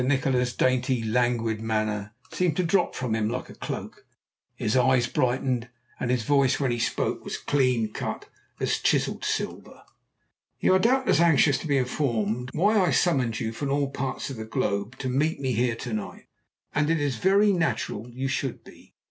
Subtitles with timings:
[0.03, 4.03] Nikola's dainty, languid manner seemed to drop from him like a cloak,
[4.55, 8.27] his eyes brightened, and his voice, when he spoke, was clean cut
[8.59, 9.83] as chiselled silver.
[10.59, 14.37] "You are doubtless anxious to be informed why I summoned you from all parts of
[14.37, 16.25] the globe to meet me here to night?
[16.73, 18.95] And it is very natural you should be.